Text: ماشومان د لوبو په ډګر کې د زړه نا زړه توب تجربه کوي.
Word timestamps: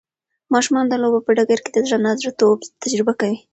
ماشومان 0.53 0.85
د 0.89 0.93
لوبو 1.01 1.19
په 1.25 1.31
ډګر 1.37 1.59
کې 1.63 1.71
د 1.73 1.77
زړه 1.85 1.97
نا 2.05 2.11
زړه 2.19 2.31
توب 2.39 2.59
تجربه 2.81 3.13
کوي. 3.19 3.37